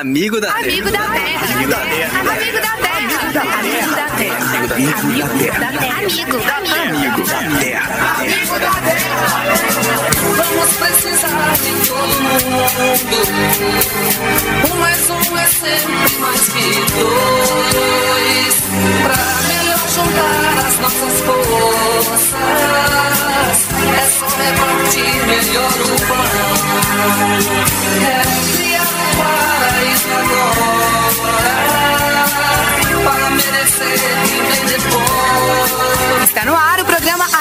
[0.00, 1.04] Amigo da Amigo Terra.
[1.52, 2.20] Amigo da Terra.
[2.20, 3.10] Amigo da Terra.
[3.58, 4.40] Amigo da Terra.
[4.40, 5.98] Amigo da Terra.
[5.98, 6.88] Amigo da Terra.
[6.88, 7.84] Amigo da Terra.
[8.16, 9.20] Amigo da Terra.
[10.36, 12.64] Vamos precisar de todo mundo.
[14.72, 17.59] Um mais um é sempre mais que dois.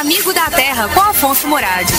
[0.09, 1.93] Amigo da Terra com Afonso Moradi.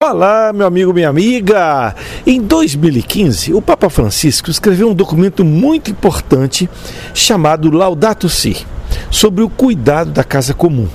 [0.00, 1.96] Olá, meu amigo, minha amiga!
[2.24, 6.70] Em 2015, o Papa Francisco escreveu um documento muito importante
[7.12, 8.64] chamado Laudato Si,
[9.10, 10.86] sobre o cuidado da casa comum.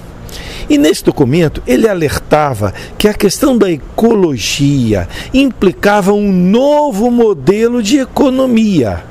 [0.69, 7.99] E nesse documento ele alertava que a questão da ecologia implicava um novo modelo de
[7.99, 9.03] economia,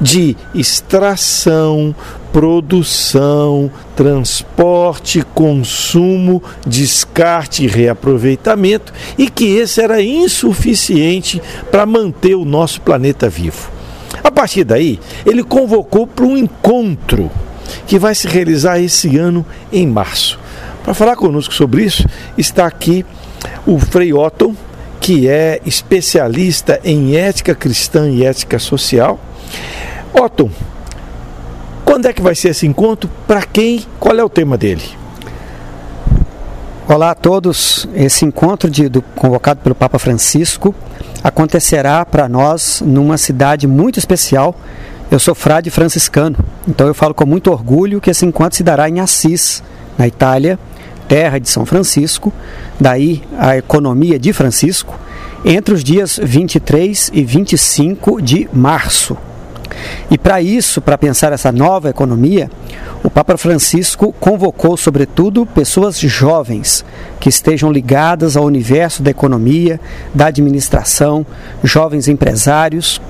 [0.00, 1.94] de extração,
[2.32, 12.80] produção, transporte, consumo, descarte e reaproveitamento, e que esse era insuficiente para manter o nosso
[12.80, 13.70] planeta vivo.
[14.22, 17.30] A partir daí, ele convocou para um encontro
[17.86, 20.38] que vai se realizar esse ano em março.
[20.82, 23.04] Para falar conosco sobre isso, está aqui
[23.66, 24.54] o Frei Otton,
[25.00, 29.18] que é especialista em ética cristã e ética social.
[30.12, 30.50] Otton,
[31.84, 33.10] quando é que vai ser esse encontro?
[33.26, 33.84] Para quem?
[33.98, 34.82] Qual é o tema dele?
[36.86, 37.88] Olá a todos.
[37.94, 40.74] Esse encontro de, do, convocado pelo Papa Francisco
[41.22, 44.54] acontecerá para nós numa cidade muito especial.
[45.10, 48.88] Eu sou frade franciscano, então eu falo com muito orgulho que esse encontro se dará
[48.88, 49.62] em Assis,
[49.96, 50.58] na Itália,
[51.08, 52.32] terra de São Francisco,
[52.78, 54.94] daí a economia de Francisco,
[55.44, 59.16] entre os dias 23 e 25 de março.
[60.10, 62.50] E para isso, para pensar essa nova economia,
[63.02, 66.84] o Papa Francisco convocou, sobretudo, pessoas jovens
[67.20, 69.80] que estejam ligadas ao universo da economia,
[70.14, 71.24] da administração,
[71.62, 73.00] jovens empresários,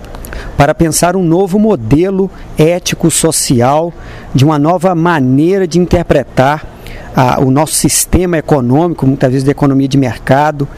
[0.56, 3.92] para pensar um novo modelo ético-social,
[4.34, 6.77] de uma nova maneira de interpretar
[7.14, 10.68] a, o nosso sistema econômico, muitas vezes de economia de mercado,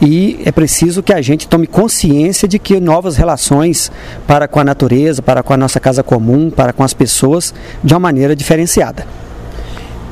[0.00, 3.90] e é preciso que a gente tome consciência de que novas relações
[4.26, 7.94] para com a natureza, para com a nossa casa comum, para com as pessoas, de
[7.94, 9.06] uma maneira diferenciada.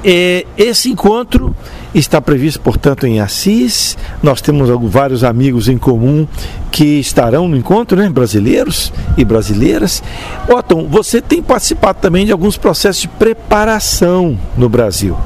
[0.06, 1.56] É, esse encontro
[1.94, 3.96] está previsto, portanto, em Assis.
[4.22, 6.28] Nós temos vários amigos em comum
[6.70, 8.10] que estarão no encontro, né?
[8.10, 10.02] brasileiros e brasileiras.
[10.46, 15.16] Otton, você tem participado também de alguns processos de preparação no Brasil,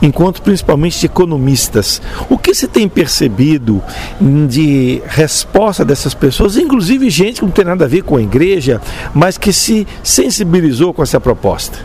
[0.00, 2.00] encontro principalmente de economistas.
[2.28, 3.82] O que você tem percebido
[4.48, 8.80] de resposta dessas pessoas, inclusive gente que não tem nada a ver com a igreja,
[9.14, 11.78] mas que se sensibilizou com essa proposta?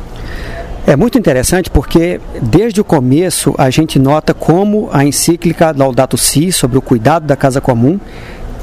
[0.85, 6.49] É muito interessante porque desde o começo a gente nota como a encíclica Laudato Si
[6.49, 7.99] sobre o cuidado da casa comum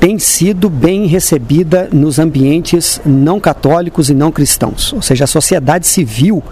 [0.01, 4.93] tem sido bem recebida nos ambientes não católicos e não cristãos.
[4.93, 6.43] Ou seja, a sociedade civil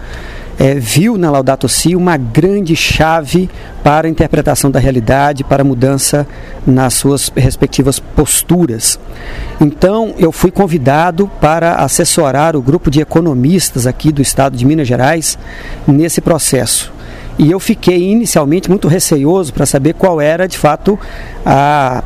[0.63, 3.51] é, viu na Laudato Si uma grande chave
[3.83, 6.25] para a interpretação da realidade, para a mudança
[6.65, 8.97] nas suas respectivas posturas.
[9.61, 14.87] Então, eu fui convidado para assessorar o grupo de economistas aqui do estado de Minas
[14.87, 15.37] Gerais
[15.85, 16.93] nesse processo.
[17.37, 20.97] E eu fiquei inicialmente muito receioso para saber qual era de fato
[21.45, 22.05] a,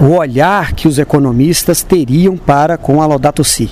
[0.00, 3.70] o olhar que os economistas teriam para com a Laudato Si.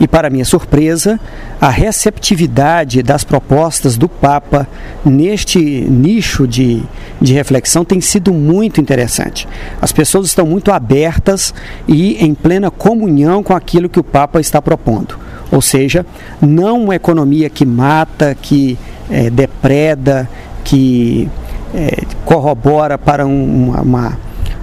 [0.00, 1.20] E, para minha surpresa,
[1.60, 4.66] a receptividade das propostas do Papa
[5.04, 6.82] neste nicho de,
[7.20, 9.46] de reflexão tem sido muito interessante.
[9.80, 11.54] As pessoas estão muito abertas
[11.86, 15.16] e em plena comunhão com aquilo que o Papa está propondo.
[15.52, 16.04] Ou seja,
[16.40, 18.76] não uma economia que mata, que
[19.08, 20.28] é, depreda,
[20.64, 21.28] que
[21.72, 24.18] é, corrobora para um, uma,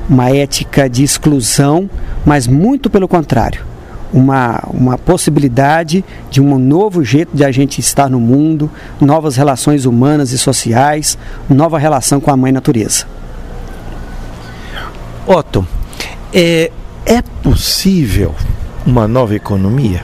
[0.10, 1.90] uma ética de exclusão,
[2.26, 3.71] mas muito pelo contrário
[4.14, 8.70] uma, uma possibilidade de um novo jeito de a gente estar no mundo,
[9.00, 11.18] novas relações humanas e sociais,
[11.50, 13.06] nova relação com a mãe natureza.
[15.26, 15.66] Otto,
[16.34, 16.72] é,
[17.06, 18.34] é possível
[18.86, 20.04] uma nova economia?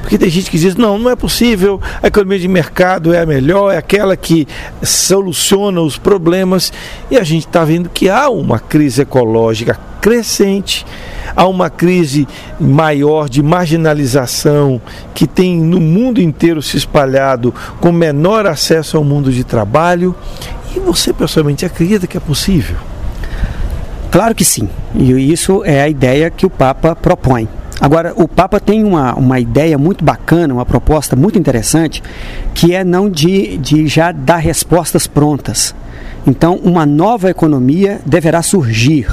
[0.00, 3.26] Porque tem gente que diz, não, não é possível, a economia de mercado é a
[3.26, 4.46] melhor, é aquela que
[4.82, 6.72] soluciona os problemas.
[7.10, 10.84] E a gente está vendo que há uma crise ecológica crescente,
[11.34, 12.28] há uma crise
[12.60, 14.78] maior de marginalização
[15.14, 20.14] que tem no mundo inteiro se espalhado com menor acesso ao mundo de trabalho.
[20.76, 22.76] E você pessoalmente acredita que é possível?
[24.10, 27.48] Claro que sim, e isso é a ideia que o Papa propõe.
[27.80, 32.02] Agora, o Papa tem uma, uma ideia muito bacana, uma proposta muito interessante,
[32.54, 35.74] que é não de, de já dar respostas prontas.
[36.26, 39.08] Então, uma nova economia deverá surgir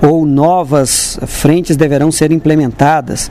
[0.00, 3.30] ou novas frentes deverão ser implementadas.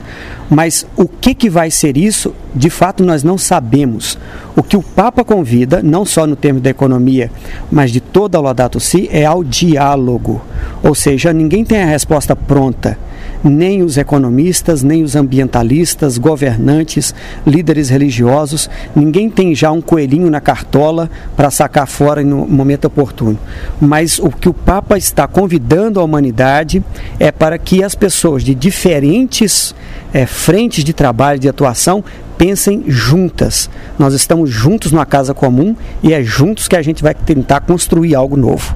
[0.50, 4.18] Mas o que, que vai ser isso, de fato nós não sabemos.
[4.56, 7.30] O que o Papa convida, não só no termo da economia,
[7.70, 10.42] mas de toda a Laudato Si, é ao diálogo.
[10.86, 12.96] Ou seja, ninguém tem a resposta pronta
[13.42, 17.14] nem os economistas, nem os ambientalistas, governantes,
[17.46, 23.38] líderes religiosos, ninguém tem já um coelhinho na cartola para sacar fora no momento oportuno.
[23.80, 26.82] Mas o que o Papa está convidando a humanidade
[27.18, 29.74] é para que as pessoas de diferentes
[30.12, 32.02] é, frentes de trabalho, de atuação,
[32.36, 33.70] pensem juntas.
[33.98, 38.14] Nós estamos juntos numa casa comum e é juntos que a gente vai tentar construir
[38.14, 38.74] algo novo.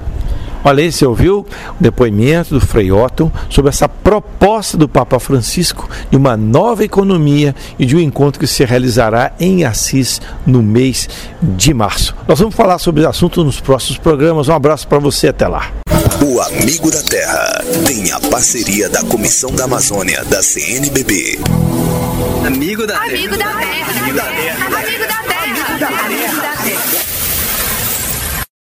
[0.63, 1.45] Olha aí, você ouviu o
[1.79, 7.85] depoimento do Frei Otton sobre essa proposta do Papa Francisco de uma nova economia e
[7.85, 11.09] de um encontro que se realizará em Assis no mês
[11.41, 12.15] de março.
[12.27, 14.47] Nós vamos falar sobre o assunto nos próximos programas.
[14.47, 15.71] Um abraço para você, até lá.
[16.23, 21.39] O Amigo da Terra tem a parceria da Comissão da Amazônia da CNBB.
[22.45, 23.05] Amigo da Terra.
[23.05, 23.99] Amigo da Terra.
[23.99, 24.65] Amigo da Terra.
[24.65, 24.77] Amigo da Terra.
[24.77, 25.40] Amigo da Terra.